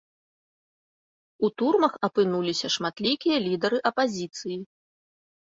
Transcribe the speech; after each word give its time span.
У 1.47 1.49
турмах 1.63 1.93
апынуліся 2.07 2.67
шматлікія 2.77 3.37
лідары 3.47 3.77
апазіцыі. 3.93 4.57